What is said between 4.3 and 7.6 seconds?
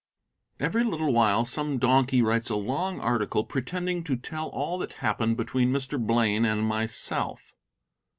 all that happened between Mr. Blaine and myself.